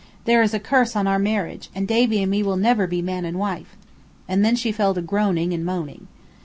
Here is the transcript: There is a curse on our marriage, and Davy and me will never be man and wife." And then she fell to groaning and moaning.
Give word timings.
There 0.25 0.41
is 0.41 0.55
a 0.55 0.59
curse 0.59 0.95
on 0.95 1.05
our 1.05 1.19
marriage, 1.19 1.69
and 1.75 1.87
Davy 1.87 2.23
and 2.23 2.31
me 2.31 2.41
will 2.41 2.57
never 2.57 2.87
be 2.87 3.03
man 3.03 3.23
and 3.23 3.37
wife." 3.37 3.77
And 4.27 4.43
then 4.43 4.55
she 4.55 4.71
fell 4.71 4.95
to 4.95 5.01
groaning 5.03 5.53
and 5.53 5.63
moaning. 5.63 6.07